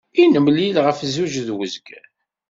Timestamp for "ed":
1.41-1.49